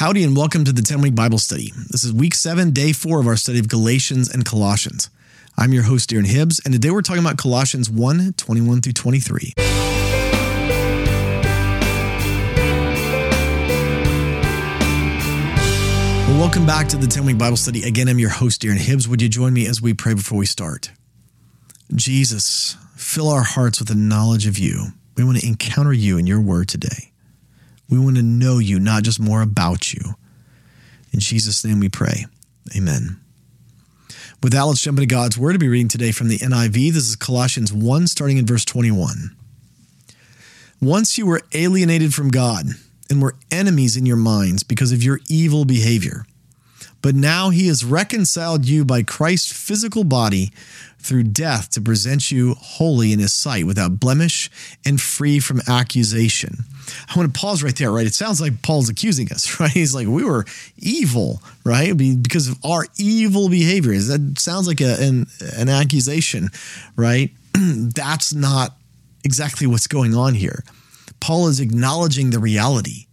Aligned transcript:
Howdy, 0.00 0.24
and 0.24 0.34
welcome 0.34 0.64
to 0.64 0.72
the 0.72 0.80
10 0.80 1.02
week 1.02 1.14
Bible 1.14 1.36
study. 1.36 1.74
This 1.90 2.04
is 2.04 2.12
week 2.14 2.34
seven, 2.34 2.70
day 2.70 2.94
four 2.94 3.20
of 3.20 3.26
our 3.26 3.36
study 3.36 3.58
of 3.58 3.68
Galatians 3.68 4.30
and 4.30 4.46
Colossians. 4.46 5.10
I'm 5.58 5.74
your 5.74 5.82
host, 5.82 6.08
Darren 6.08 6.26
Hibbs, 6.26 6.58
and 6.64 6.72
today 6.72 6.88
we're 6.88 7.02
talking 7.02 7.22
about 7.22 7.36
Colossians 7.36 7.90
1 7.90 8.32
21 8.32 8.80
through 8.80 8.94
23. 8.94 9.52
Well, 16.28 16.38
welcome 16.38 16.64
back 16.64 16.88
to 16.88 16.96
the 16.96 17.06
10 17.06 17.26
week 17.26 17.36
Bible 17.36 17.58
study. 17.58 17.82
Again, 17.82 18.08
I'm 18.08 18.18
your 18.18 18.30
host, 18.30 18.62
Darren 18.62 18.78
Hibbs. 18.78 19.06
Would 19.06 19.20
you 19.20 19.28
join 19.28 19.52
me 19.52 19.66
as 19.66 19.82
we 19.82 19.92
pray 19.92 20.14
before 20.14 20.38
we 20.38 20.46
start? 20.46 20.92
Jesus, 21.94 22.74
fill 22.96 23.28
our 23.28 23.42
hearts 23.42 23.80
with 23.80 23.88
the 23.88 23.94
knowledge 23.96 24.46
of 24.46 24.58
you. 24.58 24.92
We 25.18 25.24
want 25.24 25.40
to 25.40 25.46
encounter 25.46 25.92
you 25.92 26.16
in 26.16 26.26
your 26.26 26.40
word 26.40 26.68
today. 26.70 27.09
We 27.90 27.98
want 27.98 28.16
to 28.16 28.22
know 28.22 28.58
you, 28.58 28.78
not 28.78 29.02
just 29.02 29.18
more 29.18 29.42
about 29.42 29.92
you. 29.92 30.14
In 31.12 31.20
Jesus' 31.20 31.64
name 31.64 31.80
we 31.80 31.88
pray. 31.88 32.26
Amen. 32.76 33.20
With 34.42 34.52
that, 34.52 34.62
let's 34.62 34.80
jump 34.80 34.98
into 34.98 35.06
God's 35.06 35.36
word 35.36 35.52
to 35.54 35.58
be 35.58 35.68
reading 35.68 35.88
today 35.88 36.12
from 36.12 36.28
the 36.28 36.38
NIV. 36.38 36.92
This 36.92 37.08
is 37.08 37.16
Colossians 37.16 37.72
1, 37.72 38.06
starting 38.06 38.38
in 38.38 38.46
verse 38.46 38.64
21. 38.64 39.36
Once 40.80 41.18
you 41.18 41.26
were 41.26 41.42
alienated 41.52 42.14
from 42.14 42.30
God 42.30 42.66
and 43.10 43.20
were 43.20 43.34
enemies 43.50 43.96
in 43.96 44.06
your 44.06 44.16
minds 44.16 44.62
because 44.62 44.92
of 44.92 45.02
your 45.02 45.20
evil 45.28 45.64
behavior. 45.64 46.24
But 47.02 47.14
now 47.14 47.50
he 47.50 47.68
has 47.68 47.84
reconciled 47.84 48.66
you 48.66 48.84
by 48.84 49.02
Christ's 49.02 49.52
physical 49.52 50.04
body 50.04 50.50
through 50.98 51.22
death 51.24 51.70
to 51.70 51.80
present 51.80 52.30
you 52.30 52.54
holy 52.54 53.12
in 53.12 53.18
his 53.18 53.32
sight 53.32 53.64
without 53.64 53.98
blemish 53.98 54.50
and 54.84 55.00
free 55.00 55.40
from 55.40 55.62
accusation. 55.66 56.64
I 57.08 57.18
want 57.18 57.32
to 57.32 57.40
pause 57.40 57.62
right 57.62 57.74
there, 57.74 57.90
right? 57.90 58.06
It 58.06 58.14
sounds 58.14 58.40
like 58.40 58.62
Paul's 58.62 58.88
accusing 58.88 59.32
us, 59.32 59.58
right? 59.60 59.70
He's 59.70 59.94
like, 59.94 60.08
we 60.08 60.24
were 60.24 60.44
evil, 60.76 61.42
right? 61.64 61.96
Because 61.96 62.48
of 62.48 62.58
our 62.64 62.86
evil 62.98 63.48
behaviors. 63.48 64.08
That 64.08 64.38
sounds 64.38 64.66
like 64.66 64.80
a, 64.80 64.96
an, 65.00 65.26
an 65.56 65.68
accusation, 65.68 66.50
right? 66.96 67.30
That's 67.54 68.34
not 68.34 68.76
exactly 69.24 69.66
what's 69.66 69.86
going 69.86 70.14
on 70.14 70.34
here. 70.34 70.64
Paul 71.20 71.48
is 71.48 71.60
acknowledging 71.60 72.30
the 72.30 72.38
reality. 72.38 73.06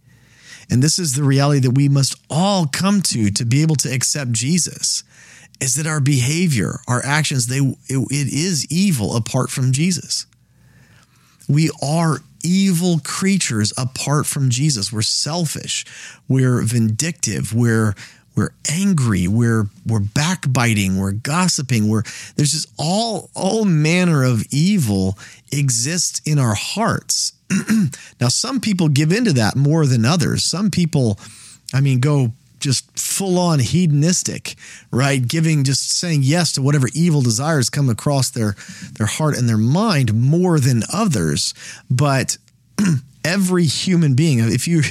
And 0.70 0.82
this 0.82 0.98
is 0.98 1.14
the 1.14 1.22
reality 1.22 1.60
that 1.60 1.70
we 1.70 1.88
must 1.88 2.20
all 2.28 2.66
come 2.66 3.00
to 3.02 3.30
to 3.30 3.44
be 3.44 3.62
able 3.62 3.76
to 3.76 3.92
accept 3.92 4.32
Jesus 4.32 5.02
is 5.60 5.74
that 5.74 5.86
our 5.86 6.00
behavior, 6.00 6.80
our 6.86 7.04
actions, 7.04 7.46
they 7.46 7.58
it, 7.58 8.06
it 8.10 8.32
is 8.32 8.66
evil 8.70 9.16
apart 9.16 9.50
from 9.50 9.72
Jesus. 9.72 10.26
We 11.48 11.70
are 11.82 12.18
evil 12.44 13.00
creatures 13.02 13.72
apart 13.76 14.26
from 14.26 14.50
Jesus. 14.50 14.92
We're 14.92 15.02
selfish, 15.02 15.84
we're 16.28 16.62
vindictive, 16.62 17.54
we're 17.54 17.94
we're 18.38 18.54
angry, 18.70 19.26
we're 19.26 19.66
we're 19.84 19.98
backbiting, 19.98 20.96
we're 20.96 21.10
gossiping, 21.10 21.88
we're 21.88 22.04
there's 22.36 22.52
just 22.52 22.72
all 22.78 23.30
all 23.34 23.64
manner 23.64 24.22
of 24.22 24.44
evil 24.50 25.18
exists 25.50 26.20
in 26.24 26.38
our 26.38 26.54
hearts. 26.54 27.32
now 28.20 28.28
some 28.28 28.60
people 28.60 28.88
give 28.88 29.10
into 29.10 29.32
that 29.32 29.56
more 29.56 29.86
than 29.86 30.04
others. 30.04 30.44
Some 30.44 30.70
people 30.70 31.18
I 31.74 31.80
mean 31.80 31.98
go 31.98 32.32
just 32.60 32.96
full 32.96 33.38
on 33.38 33.58
hedonistic, 33.58 34.54
right? 34.92 35.26
Giving, 35.26 35.64
just 35.64 35.90
saying 35.90 36.20
yes 36.22 36.52
to 36.52 36.62
whatever 36.62 36.88
evil 36.94 37.22
desires 37.22 37.70
come 37.70 37.88
across 37.88 38.30
their, 38.30 38.56
their 38.94 39.06
heart 39.06 39.38
and 39.38 39.48
their 39.48 39.56
mind 39.56 40.12
more 40.12 40.58
than 40.58 40.82
others. 40.92 41.54
But 41.88 42.36
every 43.24 43.64
human 43.64 44.14
being, 44.14 44.40
if 44.40 44.66
you, 44.66 44.82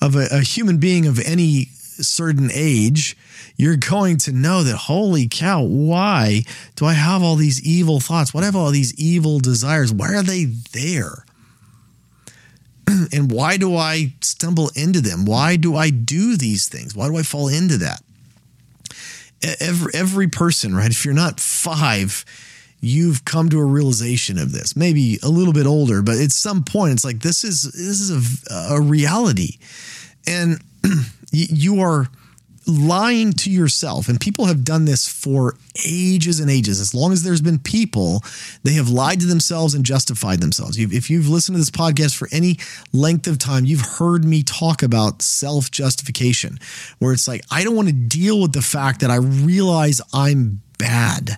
of 0.00 0.16
a, 0.16 0.28
a 0.30 0.40
human 0.40 0.78
being 0.78 1.06
of 1.06 1.18
any 1.20 1.68
certain 2.04 2.50
age, 2.52 3.16
you're 3.56 3.76
going 3.76 4.16
to 4.18 4.32
know 4.32 4.62
that, 4.62 4.76
holy 4.76 5.28
cow, 5.28 5.62
why 5.62 6.44
do 6.76 6.86
I 6.86 6.94
have 6.94 7.22
all 7.22 7.36
these 7.36 7.62
evil 7.66 8.00
thoughts? 8.00 8.34
I 8.34 8.44
have 8.44 8.56
all 8.56 8.70
these 8.70 8.94
evil 8.98 9.38
desires? 9.38 9.92
Why 9.92 10.14
are 10.14 10.22
they 10.22 10.44
there? 10.44 11.24
and 13.12 13.30
why 13.30 13.56
do 13.56 13.76
I 13.76 14.14
stumble 14.20 14.70
into 14.74 15.00
them? 15.00 15.24
Why 15.24 15.56
do 15.56 15.76
I 15.76 15.90
do 15.90 16.36
these 16.36 16.68
things? 16.68 16.94
Why 16.94 17.08
do 17.08 17.16
I 17.16 17.22
fall 17.22 17.48
into 17.48 17.78
that? 17.78 18.02
Every, 19.60 19.92
every 19.94 20.28
person, 20.28 20.74
right? 20.74 20.90
If 20.90 21.04
you're 21.04 21.14
not 21.14 21.40
five, 21.40 22.24
you've 22.80 23.24
come 23.24 23.48
to 23.50 23.58
a 23.58 23.64
realization 23.64 24.38
of 24.38 24.52
this. 24.52 24.76
Maybe 24.76 25.18
a 25.22 25.28
little 25.28 25.52
bit 25.52 25.66
older, 25.66 26.02
but 26.02 26.18
at 26.18 26.32
some 26.32 26.64
point, 26.64 26.92
it's 26.92 27.04
like 27.04 27.20
this 27.20 27.44
is 27.44 27.62
this 27.62 28.00
is 28.00 28.44
a, 28.50 28.74
a 28.74 28.80
reality, 28.80 29.58
and 30.26 30.60
you 31.32 31.80
are 31.80 32.08
lying 32.66 33.32
to 33.32 33.50
yourself. 33.50 34.08
And 34.08 34.20
people 34.20 34.46
have 34.46 34.64
done 34.64 34.84
this 34.84 35.08
for 35.08 35.56
ages 35.86 36.40
and 36.40 36.50
ages. 36.50 36.80
As 36.80 36.94
long 36.94 37.12
as 37.12 37.22
there's 37.22 37.40
been 37.40 37.58
people, 37.58 38.22
they 38.62 38.74
have 38.74 38.88
lied 38.88 39.20
to 39.20 39.26
themselves 39.26 39.74
and 39.74 39.84
justified 39.84 40.40
themselves. 40.40 40.78
If 40.78 41.10
you've 41.10 41.28
listened 41.28 41.54
to 41.56 41.58
this 41.58 41.70
podcast 41.70 42.16
for 42.16 42.28
any 42.32 42.58
length 42.92 43.26
of 43.26 43.38
time, 43.38 43.64
you've 43.64 43.80
heard 43.80 44.24
me 44.24 44.42
talk 44.42 44.82
about 44.82 45.22
self 45.22 45.70
justification, 45.70 46.58
where 46.98 47.12
it's 47.12 47.26
like, 47.26 47.42
I 47.50 47.64
don't 47.64 47.76
want 47.76 47.88
to 47.88 47.94
deal 47.94 48.40
with 48.40 48.52
the 48.52 48.62
fact 48.62 49.00
that 49.00 49.10
I 49.10 49.16
realize 49.16 50.00
I'm 50.12 50.62
bad 50.78 51.36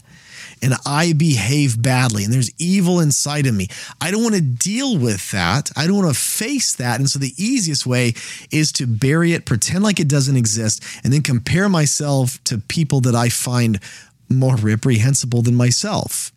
and 0.63 0.75
I 0.87 1.13
behave 1.13 1.83
badly 1.83 2.25
and 2.25 2.33
there's 2.33 2.51
evil 2.59 3.01
inside 3.01 3.47
of 3.47 3.55
me. 3.55 3.69
I 4.01 4.11
don't 4.11 4.23
want 4.23 4.37
to 4.37 4.41
deal 4.41 4.97
with 4.97 5.31
that. 5.33 5.71
I 5.77 5.87
don't 5.87 5.97
want 5.97 6.15
to 6.15 6.21
face 6.21 6.75
that. 6.77 7.01
And 7.01 7.09
so 7.09 7.19
the 7.19 7.35
easiest 7.37 7.87
way 7.87 8.15
is 8.51 8.71
to 8.73 8.87
bury 8.87 9.33
it, 9.33 9.45
pretend 9.45 9.83
like 9.83 9.99
it 9.99 10.09
doesn't 10.09 10.37
exist, 10.37 10.83
and 11.03 11.13
then 11.13 11.23
compare 11.23 11.69
myself 11.69 12.43
to 12.45 12.59
people 12.59 13.01
that 13.03 13.15
I 13.15 13.29
find 13.29 13.81
more 14.29 14.57
reprehensible 14.57 15.43
than 15.43 15.55
myself. 15.55 16.33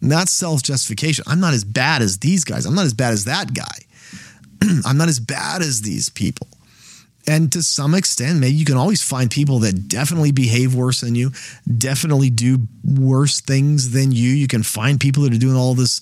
And 0.00 0.12
that's 0.12 0.32
self 0.32 0.62
justification. 0.62 1.24
I'm 1.26 1.40
not 1.40 1.54
as 1.54 1.64
bad 1.64 2.02
as 2.02 2.18
these 2.18 2.44
guys. 2.44 2.66
I'm 2.66 2.74
not 2.74 2.84
as 2.84 2.94
bad 2.94 3.12
as 3.12 3.24
that 3.24 3.54
guy. 3.54 3.78
I'm 4.84 4.96
not 4.96 5.08
as 5.08 5.18
bad 5.18 5.62
as 5.62 5.82
these 5.82 6.08
people. 6.08 6.48
And 7.26 7.52
to 7.52 7.62
some 7.62 7.94
extent, 7.94 8.38
maybe 8.38 8.54
you 8.54 8.64
can 8.64 8.78
always 8.78 9.02
find 9.02 9.30
people 9.30 9.58
that 9.58 9.86
definitely 9.86 10.32
behave 10.32 10.74
worse 10.74 11.02
than 11.02 11.14
you, 11.14 11.32
definitely 11.76 12.30
do 12.30 12.66
worse 12.82 13.42
things 13.42 13.90
than 13.90 14.12
you. 14.12 14.30
You 14.30 14.48
can 14.48 14.62
find 14.62 14.98
people 14.98 15.24
that 15.24 15.34
are 15.34 15.38
doing 15.38 15.56
all 15.56 15.74
this 15.74 16.00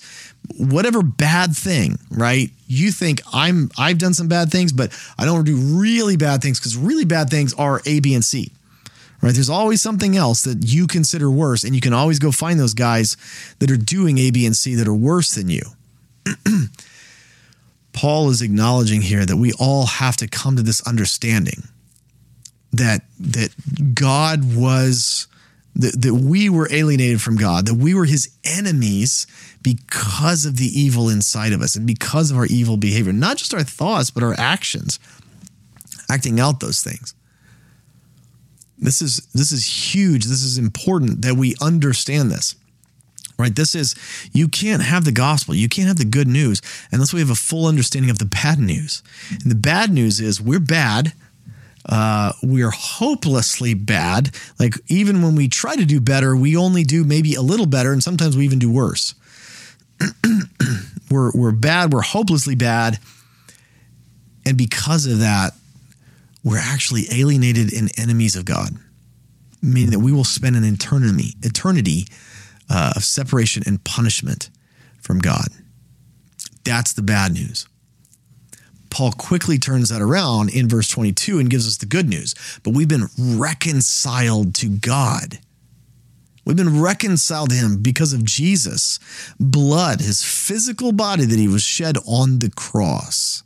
whatever 0.57 1.03
bad 1.03 1.55
thing, 1.55 1.99
right? 2.09 2.49
You 2.67 2.91
think 2.91 3.21
I'm 3.33 3.69
I've 3.77 3.97
done 3.97 4.13
some 4.13 4.29
bad 4.29 4.51
things, 4.51 4.71
but 4.71 4.97
I 5.17 5.25
don't 5.25 5.35
want 5.35 5.47
to 5.47 5.55
do 5.55 5.77
really 5.77 6.15
bad 6.15 6.41
things 6.41 6.59
because 6.59 6.77
really 6.77 7.05
bad 7.05 7.29
things 7.29 7.53
are 7.55 7.81
A, 7.85 7.99
B, 7.99 8.13
and 8.13 8.23
C. 8.23 8.51
Right? 9.21 9.33
There's 9.33 9.49
always 9.49 9.81
something 9.81 10.15
else 10.15 10.43
that 10.43 10.63
you 10.63 10.85
consider 10.85 11.29
worse, 11.29 11.63
and 11.63 11.73
you 11.73 11.81
can 11.81 11.91
always 11.91 12.19
go 12.19 12.31
find 12.31 12.59
those 12.59 12.75
guys 12.75 13.17
that 13.59 13.71
are 13.71 13.77
doing 13.77 14.17
A, 14.19 14.31
B, 14.31 14.45
and 14.45 14.55
C 14.55 14.75
that 14.75 14.87
are 14.87 14.93
worse 14.93 15.33
than 15.33 15.49
you. 15.49 15.63
Paul 17.97 18.29
is 18.29 18.43
acknowledging 18.43 19.01
here 19.01 19.25
that 19.25 19.37
we 19.37 19.53
all 19.53 19.87
have 19.87 20.17
to 20.17 20.27
come 20.27 20.55
to 20.55 20.61
this 20.61 20.85
understanding 20.87 21.63
that 22.71 23.01
that 23.19 23.95
God 23.95 24.55
was 24.55 25.27
that, 25.75 25.99
that 26.03 26.13
we 26.13 26.47
were 26.47 26.67
alienated 26.71 27.23
from 27.23 27.37
God, 27.37 27.65
that 27.65 27.73
we 27.73 27.95
were 27.95 28.05
his 28.05 28.29
enemies 28.45 29.25
because 29.63 30.45
of 30.45 30.57
the 30.57 30.67
evil 30.67 31.09
inside 31.09 31.53
of 31.53 31.61
us 31.63 31.75
and 31.75 31.87
because 31.87 32.29
of 32.29 32.37
our 32.37 32.45
evil 32.45 32.77
behavior, 32.77 33.13
not 33.13 33.37
just 33.37 33.55
our 33.55 33.63
thoughts, 33.63 34.11
but 34.11 34.21
our 34.21 34.35
actions, 34.37 34.99
acting 36.07 36.39
out 36.39 36.59
those 36.59 36.81
things. 36.81 37.15
This 38.77 39.01
is 39.01 39.25
this 39.33 39.51
is 39.51 39.95
huge. 39.95 40.25
This 40.25 40.43
is 40.43 40.59
important 40.59 41.23
that 41.23 41.33
we 41.33 41.55
understand 41.59 42.29
this 42.29 42.53
right? 43.37 43.55
This 43.55 43.75
is, 43.75 43.95
you 44.33 44.47
can't 44.47 44.81
have 44.81 45.05
the 45.05 45.11
gospel, 45.11 45.53
you 45.53 45.69
can't 45.69 45.87
have 45.87 45.97
the 45.97 46.05
good 46.05 46.27
news 46.27 46.61
unless 46.91 47.13
we 47.13 47.19
have 47.19 47.29
a 47.29 47.35
full 47.35 47.67
understanding 47.67 48.09
of 48.09 48.19
the 48.19 48.25
bad 48.25 48.59
news. 48.59 49.03
And 49.31 49.51
the 49.51 49.55
bad 49.55 49.91
news 49.91 50.19
is 50.19 50.41
we're 50.41 50.59
bad. 50.59 51.13
Uh, 51.85 52.33
we're 52.43 52.71
hopelessly 52.71 53.73
bad. 53.73 54.31
Like, 54.59 54.73
even 54.87 55.21
when 55.21 55.35
we 55.35 55.47
try 55.47 55.75
to 55.75 55.85
do 55.85 56.01
better, 56.01 56.35
we 56.35 56.57
only 56.57 56.83
do 56.83 57.05
maybe 57.05 57.33
a 57.35 57.41
little 57.41 57.65
better, 57.65 57.93
and 57.93 58.03
sometimes 58.03 58.35
we 58.35 58.43
even 58.43 58.59
do 58.59 58.69
worse. 58.69 59.15
we're, 61.09 61.31
we're 61.31 61.53
bad, 61.53 61.93
we're 61.93 62.01
hopelessly 62.01 62.55
bad. 62.55 62.99
And 64.45 64.57
because 64.57 65.05
of 65.05 65.19
that, 65.19 65.53
we're 66.43 66.59
actually 66.59 67.05
alienated 67.11 67.71
and 67.73 67.89
enemies 67.97 68.35
of 68.35 68.43
God, 68.43 68.71
meaning 69.61 69.91
that 69.91 69.99
we 69.99 70.11
will 70.11 70.23
spend 70.23 70.57
an 70.57 70.65
eternity, 70.65 71.35
eternity 71.41 72.07
uh, 72.69 72.93
of 72.95 73.03
separation 73.03 73.63
and 73.65 73.83
punishment 73.83 74.49
from 75.01 75.19
God. 75.19 75.47
That's 76.63 76.93
the 76.93 77.01
bad 77.01 77.33
news. 77.33 77.67
Paul 78.89 79.11
quickly 79.11 79.57
turns 79.57 79.89
that 79.89 80.01
around 80.01 80.49
in 80.53 80.67
verse 80.69 80.87
22 80.89 81.39
and 81.39 81.49
gives 81.49 81.67
us 81.67 81.77
the 81.77 81.85
good 81.85 82.09
news. 82.09 82.33
But 82.63 82.71
we've 82.73 82.87
been 82.87 83.07
reconciled 83.17 84.55
to 84.55 84.69
God. 84.69 85.39
We've 86.45 86.57
been 86.57 86.81
reconciled 86.81 87.49
to 87.49 87.55
him 87.55 87.81
because 87.81 88.13
of 88.13 88.23
Jesus' 88.23 88.99
blood, 89.39 89.99
his 90.01 90.23
physical 90.23 90.93
body 90.93 91.25
that 91.25 91.37
he 91.37 91.47
was 91.47 91.63
shed 91.63 91.97
on 92.07 92.39
the 92.39 92.49
cross. 92.49 93.43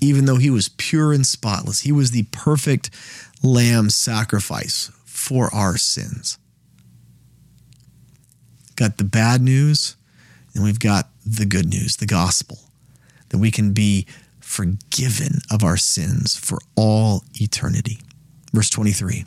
even 0.00 0.26
though 0.26 0.36
he 0.36 0.50
was 0.50 0.68
pure 0.68 1.12
and 1.12 1.26
spotless. 1.26 1.80
He 1.80 1.92
was 1.92 2.10
the 2.12 2.24
perfect 2.30 2.90
lamb 3.42 3.90
sacrifice 3.90 4.90
for 5.04 5.52
our 5.54 5.76
sins. 5.76 6.38
Got 8.78 8.98
the 8.98 9.02
bad 9.02 9.42
news, 9.42 9.96
and 10.54 10.62
we've 10.62 10.78
got 10.78 11.08
the 11.26 11.46
good 11.46 11.68
news, 11.68 11.96
the 11.96 12.06
gospel, 12.06 12.58
that 13.30 13.38
we 13.38 13.50
can 13.50 13.72
be 13.72 14.06
forgiven 14.38 15.40
of 15.50 15.64
our 15.64 15.76
sins 15.76 16.36
for 16.36 16.60
all 16.76 17.24
eternity. 17.34 17.98
Verse 18.52 18.70
23. 18.70 19.24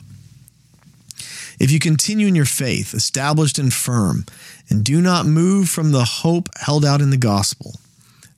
If 1.60 1.70
you 1.70 1.78
continue 1.78 2.26
in 2.26 2.34
your 2.34 2.46
faith, 2.46 2.94
established 2.94 3.58
and 3.58 3.70
firm, 3.70 4.24
and 4.70 4.82
do 4.82 5.02
not 5.02 5.26
move 5.26 5.68
from 5.68 5.92
the 5.92 6.04
hope 6.04 6.48
held 6.60 6.82
out 6.82 7.02
in 7.02 7.10
the 7.10 7.18
gospel, 7.18 7.74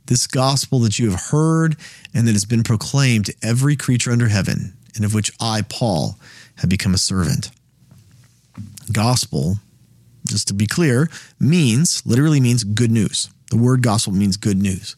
this 0.07 0.27
gospel 0.27 0.81
that 0.81 0.99
you 0.99 1.13
have 1.13 1.27
heard 1.31 1.77
and 2.13 2.27
that 2.27 2.33
has 2.33 2.45
been 2.45 2.65
proclaimed 2.65 3.27
to 3.27 3.35
every 3.41 3.77
creature 3.77 4.11
under 4.11 4.27
heaven, 4.27 4.77
and 4.97 5.05
of 5.05 5.15
which 5.15 5.31
I, 5.41 5.63
Paul, 5.63 6.19
have 6.57 6.69
become 6.69 6.93
a 6.93 6.99
servant. 6.99 7.53
Gospel, 8.91 9.59
just 10.27 10.49
to 10.49 10.55
be 10.55 10.67
clear, 10.67 11.09
means, 11.39 12.05
literally 12.07 12.41
means 12.41 12.65
good 12.65 12.91
news. 12.91 13.29
The 13.51 13.57
word 13.57 13.83
gospel 13.83 14.13
means 14.13 14.37
good 14.37 14.61
news. 14.61 14.97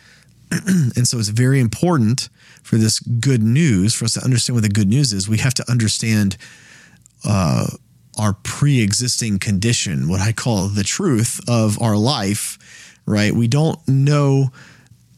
and 0.50 1.06
so 1.06 1.18
it's 1.18 1.28
very 1.28 1.60
important 1.60 2.28
for 2.62 2.76
this 2.76 3.00
good 3.00 3.42
news, 3.42 3.94
for 3.94 4.04
us 4.04 4.14
to 4.14 4.24
understand 4.24 4.56
what 4.56 4.62
the 4.62 4.68
good 4.68 4.88
news 4.88 5.12
is, 5.12 5.28
we 5.28 5.38
have 5.38 5.54
to 5.54 5.70
understand 5.70 6.36
uh, 7.24 7.66
our 8.18 8.34
pre 8.42 8.82
existing 8.82 9.38
condition, 9.38 10.08
what 10.08 10.20
I 10.20 10.32
call 10.32 10.68
the 10.68 10.84
truth 10.84 11.40
of 11.48 11.80
our 11.80 11.96
life, 11.96 12.58
right? 13.06 13.32
We 13.32 13.48
don't 13.48 13.78
know. 13.88 14.50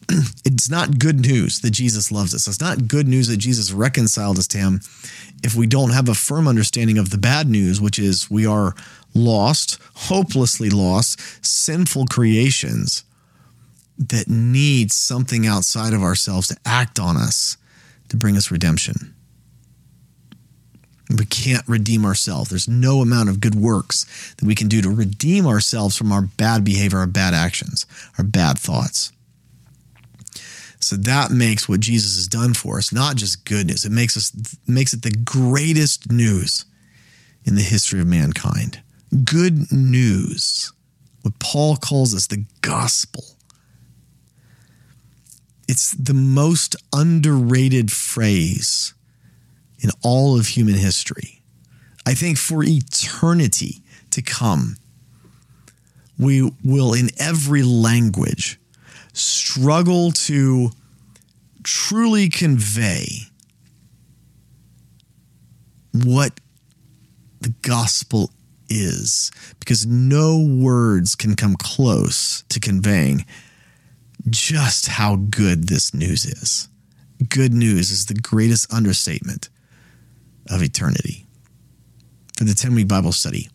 It's 0.43 0.69
not 0.69 0.99
good 0.99 1.21
news 1.21 1.61
that 1.61 1.71
Jesus 1.71 2.11
loves 2.11 2.35
us. 2.35 2.47
It's 2.47 2.59
not 2.59 2.87
good 2.87 3.07
news 3.07 3.27
that 3.29 3.37
Jesus 3.37 3.71
reconciled 3.71 4.37
us 4.37 4.47
to 4.47 4.57
him 4.57 4.81
if 5.43 5.55
we 5.55 5.67
don't 5.67 5.91
have 5.91 6.09
a 6.09 6.13
firm 6.13 6.47
understanding 6.47 6.97
of 6.97 7.09
the 7.09 7.17
bad 7.17 7.47
news, 7.47 7.81
which 7.81 7.97
is 7.97 8.29
we 8.29 8.45
are 8.45 8.75
lost, 9.13 9.79
hopelessly 9.93 10.69
lost, 10.69 11.45
sinful 11.45 12.05
creations 12.07 13.03
that 13.97 14.27
need 14.27 14.91
something 14.91 15.45
outside 15.45 15.93
of 15.93 16.01
ourselves 16.01 16.47
to 16.47 16.57
act 16.65 16.99
on 16.99 17.17
us 17.17 17.57
to 18.09 18.17
bring 18.17 18.35
us 18.35 18.51
redemption. 18.51 19.13
We 21.17 21.25
can't 21.25 21.67
redeem 21.67 22.05
ourselves. 22.05 22.49
There's 22.49 22.69
no 22.69 23.01
amount 23.01 23.29
of 23.29 23.41
good 23.41 23.55
works 23.55 24.33
that 24.37 24.45
we 24.45 24.55
can 24.55 24.67
do 24.67 24.81
to 24.81 24.89
redeem 24.89 25.45
ourselves 25.45 25.97
from 25.97 26.11
our 26.11 26.21
bad 26.21 26.63
behavior, 26.63 26.99
our 26.99 27.07
bad 27.07 27.33
actions, 27.33 27.85
our 28.17 28.23
bad 28.23 28.57
thoughts. 28.57 29.11
So 30.79 30.95
that 30.95 31.31
makes 31.31 31.69
what 31.69 31.79
Jesus 31.79 32.15
has 32.15 32.27
done 32.27 32.53
for 32.53 32.77
us 32.77 32.91
not 32.91 33.15
just 33.15 33.45
good 33.45 33.67
news. 33.67 33.85
It 33.85 33.91
makes 33.91 34.17
us 34.17 34.31
makes 34.67 34.93
it 34.93 35.03
the 35.03 35.11
greatest 35.11 36.11
news 36.11 36.65
in 37.45 37.55
the 37.55 37.61
history 37.61 37.99
of 37.99 38.07
mankind. 38.07 38.81
Good 39.11 39.73
news. 39.73 40.71
What 41.21 41.37
Paul 41.39 41.75
calls 41.75 42.15
us 42.15 42.27
the 42.27 42.45
gospel. 42.61 43.25
It's 45.67 45.91
the 45.91 46.13
most 46.13 46.77
underrated 46.93 47.91
phrase 47.91 48.93
in 49.79 49.89
all 50.01 50.39
of 50.39 50.47
human 50.47 50.75
history. 50.75 51.41
I 52.05 52.13
think 52.13 52.37
for 52.37 52.63
eternity 52.63 53.83
to 54.11 54.21
come, 54.21 54.77
we 56.17 56.49
will, 56.63 56.93
in 56.93 57.09
every 57.19 57.63
language, 57.63 58.59
struggle 59.11 60.11
to 60.11 60.71
truly 61.63 62.29
convey 62.29 63.07
what 65.91 66.39
the 67.41 67.53
gospel 67.61 68.31
is, 68.71 69.31
because 69.59 69.85
no 69.85 70.39
words 70.39 71.15
can 71.15 71.35
come 71.35 71.55
close 71.55 72.43
to 72.49 72.59
conveying 72.59 73.25
just 74.29 74.87
how 74.87 75.15
good 75.15 75.67
this 75.67 75.93
news 75.93 76.25
is. 76.25 76.69
Good 77.29 77.53
news 77.53 77.91
is 77.91 78.05
the 78.05 78.13
greatest 78.13 78.71
understatement 78.73 79.49
of 80.49 80.63
eternity. 80.63 81.25
For 82.37 82.45
the 82.45 82.53
10 82.53 82.73
week 82.73 82.87
Bible 82.87 83.11
study, 83.11 83.49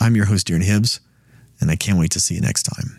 I'm 0.00 0.16
your 0.16 0.26
host, 0.26 0.46
Darren 0.46 0.64
Hibbs, 0.64 1.00
and 1.60 1.70
I 1.70 1.76
can't 1.76 1.98
wait 1.98 2.10
to 2.12 2.20
see 2.20 2.34
you 2.34 2.40
next 2.40 2.62
time. 2.62 2.98